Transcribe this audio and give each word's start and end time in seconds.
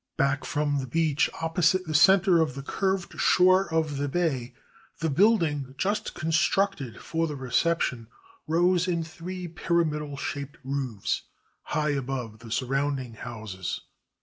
Back 0.17 0.45
from 0.45 0.79
the 0.79 0.87
beach, 0.87 1.29
opposite 1.41 1.85
the 1.85 1.93
center 1.93 2.41
of 2.41 2.55
the 2.55 2.63
curved 2.63 3.19
shore 3.19 3.71
of 3.71 3.97
the 3.97 4.07
bay, 4.07 4.55
the 4.97 5.11
building, 5.11 5.75
just 5.77 6.15
constructed 6.15 6.97
for 6.99 7.27
the 7.27 7.35
reception, 7.35 8.07
rose 8.47 8.87
in 8.87 9.03
three 9.03 9.47
pyramidal 9.47 10.17
shaped 10.17 10.57
roofs, 10.63 11.21
high 11.61 11.91
above 11.91 12.39
the 12.39 12.49
surrounding 12.49 13.13
houses. 13.13 13.81